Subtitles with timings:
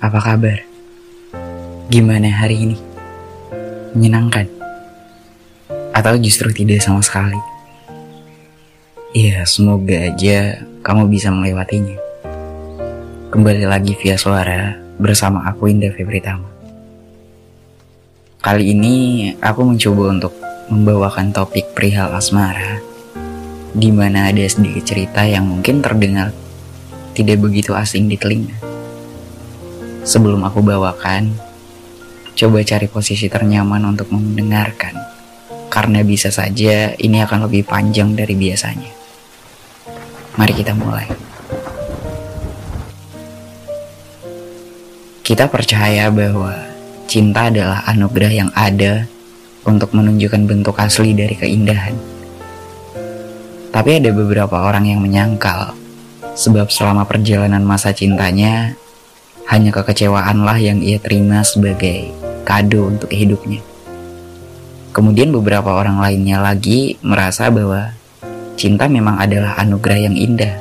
[0.00, 0.64] Apa kabar?
[1.92, 2.78] Gimana hari ini?
[3.92, 4.48] Menyenangkan?
[5.92, 7.36] Atau justru tidak sama sekali?
[9.12, 12.00] Ya, semoga aja kamu bisa melewatinya.
[13.28, 16.48] Kembali lagi via suara bersama aku Indah Febritama.
[18.40, 20.32] Kali ini aku mencoba untuk
[20.72, 22.80] membawakan topik perihal asmara
[23.76, 26.32] di mana ada sedikit cerita yang mungkin terdengar
[27.12, 28.79] tidak begitu asing di telinga.
[30.00, 31.36] Sebelum aku bawakan,
[32.32, 34.96] coba cari posisi ternyaman untuk mendengarkan,
[35.68, 38.92] karena bisa saja ini akan lebih panjang dari biasanya.
[40.40, 41.04] Mari kita mulai.
[45.20, 46.56] Kita percaya bahwa
[47.04, 49.04] cinta adalah anugerah yang ada
[49.68, 51.94] untuk menunjukkan bentuk asli dari keindahan.
[53.70, 55.76] Tapi ada beberapa orang yang menyangkal
[56.34, 58.74] sebab selama perjalanan masa cintanya,
[59.50, 62.14] hanya kekecewaanlah yang ia terima sebagai
[62.46, 63.58] kado untuk hidupnya.
[64.94, 67.90] Kemudian beberapa orang lainnya lagi merasa bahwa
[68.54, 70.54] cinta memang adalah anugerah yang indah,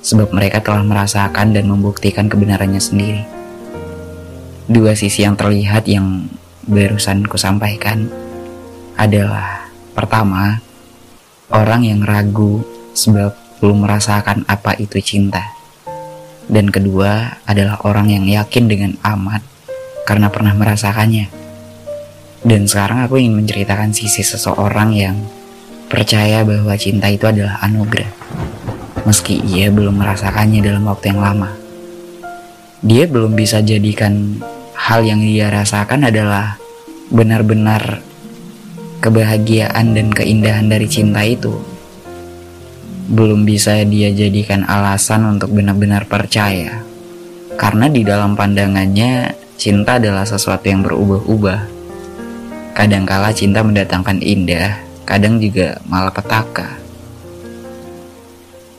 [0.00, 3.24] sebab mereka telah merasakan dan membuktikan kebenarannya sendiri.
[4.64, 6.24] Dua sisi yang terlihat yang
[6.64, 8.08] barusan kusampaikan
[8.96, 10.60] adalah pertama,
[11.52, 12.64] orang yang ragu
[12.96, 15.55] sebab belum merasakan apa itu cinta.
[16.46, 19.42] Dan kedua adalah orang yang yakin dengan amat
[20.06, 21.26] karena pernah merasakannya.
[22.46, 25.16] Dan sekarang aku ingin menceritakan sisi seseorang yang
[25.90, 28.10] percaya bahwa cinta itu adalah anugerah.
[29.02, 31.50] Meski ia belum merasakannya dalam waktu yang lama.
[32.86, 34.38] Dia belum bisa jadikan
[34.78, 36.54] hal yang dia rasakan adalah
[37.10, 38.02] benar-benar
[39.02, 41.75] kebahagiaan dan keindahan dari cinta itu
[43.06, 46.82] belum bisa dia jadikan alasan untuk benar-benar percaya.
[47.54, 51.60] Karena di dalam pandangannya, cinta adalah sesuatu yang berubah-ubah.
[52.76, 56.82] Kadangkala cinta mendatangkan indah, kadang juga malah petaka.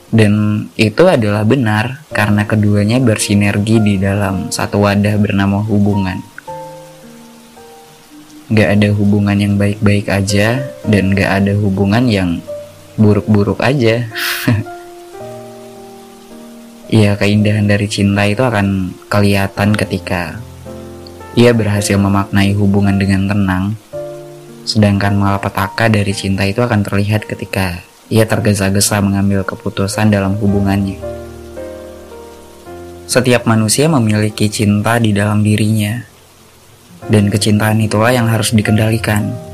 [0.08, 6.20] Dan itu adalah benar karena keduanya bersinergi di dalam satu wadah bernama hubungan.
[8.48, 12.40] Gak ada hubungan yang baik-baik aja dan gak ada hubungan yang
[12.98, 14.10] buruk-buruk aja.
[16.88, 20.40] Iya, keindahan dari cinta itu akan kelihatan ketika
[21.36, 23.64] ia berhasil memaknai hubungan dengan tenang,
[24.64, 30.96] sedangkan malapetaka dari cinta itu akan terlihat ketika ia tergesa-gesa mengambil keputusan dalam hubungannya.
[33.04, 36.00] Setiap manusia memiliki cinta di dalam dirinya,
[37.12, 39.47] dan kecintaan itulah yang harus dikendalikan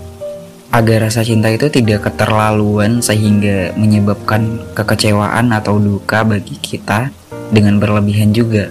[0.75, 7.15] agar rasa cinta itu tidak keterlaluan sehingga menyebabkan kekecewaan atau duka bagi kita
[7.55, 8.67] dengan berlebihan juga.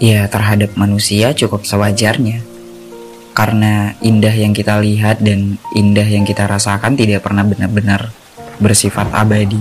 [0.00, 2.40] Ya, terhadap manusia cukup sewajarnya.
[3.36, 8.08] Karena indah yang kita lihat dan indah yang kita rasakan tidak pernah benar-benar
[8.56, 9.60] bersifat abadi.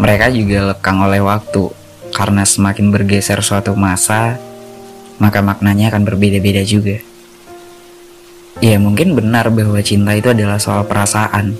[0.00, 1.68] Mereka juga lekang oleh waktu,
[2.16, 4.40] karena semakin bergeser suatu masa,
[5.20, 7.04] maka maknanya akan berbeda-beda juga.
[8.62, 11.58] Ya mungkin benar bahwa cinta itu adalah soal perasaan.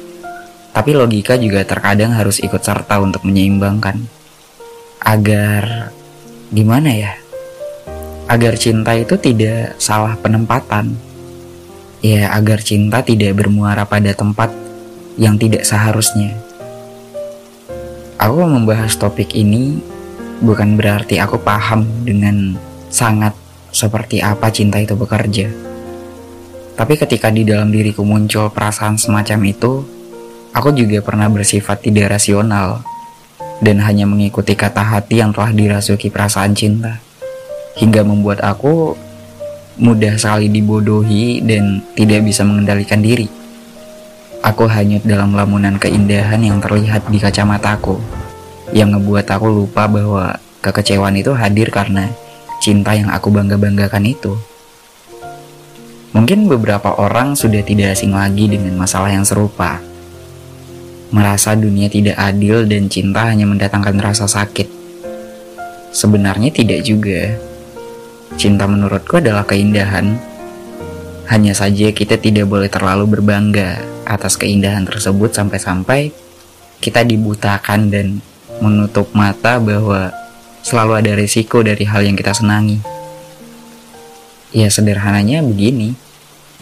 [0.70, 3.98] Tapi logika juga terkadang harus ikut serta untuk menyeimbangkan.
[5.02, 5.90] Agar
[6.54, 7.12] gimana ya?
[8.30, 10.94] Agar cinta itu tidak salah penempatan.
[11.98, 14.54] Ya agar cinta tidak bermuara pada tempat
[15.18, 16.38] yang tidak seharusnya.
[18.22, 19.82] Aku membahas topik ini
[20.42, 22.54] bukan berarti aku paham dengan
[22.86, 23.34] sangat
[23.74, 25.73] seperti apa cinta itu bekerja
[26.74, 29.86] tapi ketika di dalam diriku muncul perasaan semacam itu,
[30.50, 32.82] aku juga pernah bersifat tidak rasional
[33.62, 36.98] dan hanya mengikuti kata hati yang telah dirasuki perasaan cinta.
[37.78, 38.94] Hingga membuat aku
[39.78, 43.26] mudah sekali dibodohi dan tidak bisa mengendalikan diri.
[44.42, 47.98] Aku hanyut dalam lamunan keindahan yang terlihat di kacamataku,
[48.74, 52.10] yang ngebuat aku lupa bahwa kekecewaan itu hadir karena
[52.58, 54.36] cinta yang aku bangga-banggakan itu.
[56.14, 59.82] Mungkin beberapa orang sudah tidak asing lagi dengan masalah yang serupa.
[61.10, 64.70] Merasa dunia tidak adil dan cinta hanya mendatangkan rasa sakit.
[65.90, 67.34] Sebenarnya tidak juga.
[68.38, 70.14] Cinta menurutku adalah keindahan.
[71.34, 76.14] Hanya saja kita tidak boleh terlalu berbangga atas keindahan tersebut sampai-sampai
[76.78, 78.22] kita dibutakan dan
[78.62, 80.14] menutup mata bahwa
[80.62, 82.78] selalu ada risiko dari hal yang kita senangi.
[84.54, 86.03] Ya sederhananya begini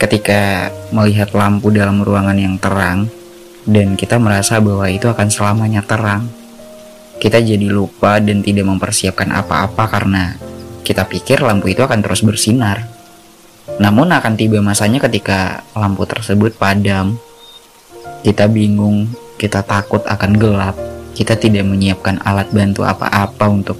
[0.02, 3.06] ketika melihat lampu dalam ruangan yang terang
[3.62, 6.26] dan kita merasa bahwa itu akan selamanya terang.
[7.22, 10.34] Kita jadi lupa dan tidak mempersiapkan apa-apa karena
[10.82, 12.82] kita pikir lampu itu akan terus bersinar.
[13.78, 17.14] Namun akan tiba masanya ketika lampu tersebut padam.
[18.26, 19.06] Kita bingung,
[19.38, 20.74] kita takut akan gelap.
[21.14, 23.78] Kita tidak menyiapkan alat bantu apa-apa untuk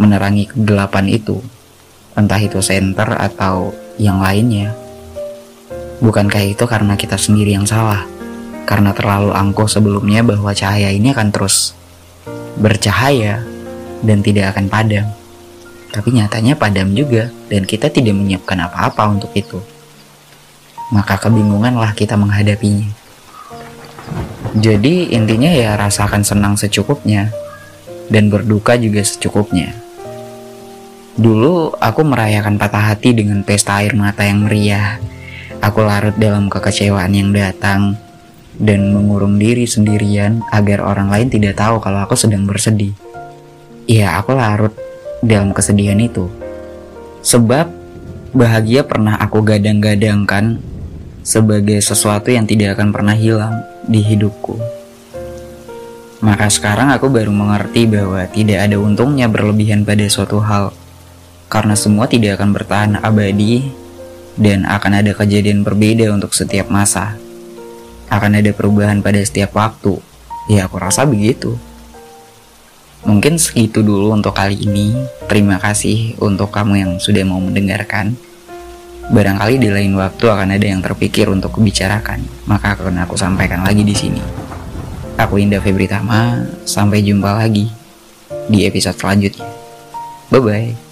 [0.00, 1.44] menerangi kegelapan itu.
[2.16, 4.87] Entah itu senter atau yang lainnya.
[5.98, 8.06] Bukankah itu karena kita sendiri yang salah?
[8.68, 11.74] Karena terlalu angkuh sebelumnya bahwa cahaya ini akan terus
[12.58, 13.42] bercahaya
[14.06, 15.06] dan tidak akan padam.
[15.88, 19.58] Tapi nyatanya padam juga dan kita tidak menyiapkan apa-apa untuk itu.
[20.94, 22.92] Maka kebingunganlah kita menghadapinya.
[24.56, 27.28] Jadi intinya ya rasakan senang secukupnya
[28.08, 29.76] dan berduka juga secukupnya.
[31.18, 35.02] Dulu aku merayakan patah hati dengan pesta air mata yang meriah.
[35.58, 37.98] Aku larut dalam kekecewaan yang datang
[38.58, 42.94] dan mengurung diri sendirian agar orang lain tidak tahu kalau aku sedang bersedih.
[43.90, 44.74] Iya, aku larut
[45.18, 46.30] dalam kesedihan itu.
[47.26, 47.66] Sebab
[48.30, 50.62] bahagia pernah aku gadang-gadangkan
[51.26, 54.78] sebagai sesuatu yang tidak akan pernah hilang di hidupku.
[56.22, 60.70] Maka sekarang aku baru mengerti bahwa tidak ada untungnya berlebihan pada suatu hal.
[61.50, 63.87] Karena semua tidak akan bertahan abadi
[64.38, 67.18] dan akan ada kejadian berbeda untuk setiap masa.
[68.08, 69.98] Akan ada perubahan pada setiap waktu.
[70.48, 71.58] Ya aku rasa begitu.
[73.04, 74.96] Mungkin segitu dulu untuk kali ini.
[75.28, 78.16] Terima kasih untuk kamu yang sudah mau mendengarkan.
[79.08, 83.80] Barangkali di lain waktu akan ada yang terpikir untuk kubicarakan, maka akan aku sampaikan lagi
[83.80, 84.20] di sini.
[85.16, 87.72] Aku Indah Febri Tama, sampai jumpa lagi
[88.52, 89.48] di episode selanjutnya.
[90.28, 90.87] Bye bye.